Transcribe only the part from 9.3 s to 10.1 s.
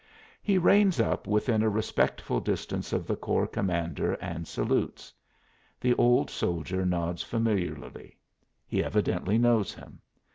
knows him.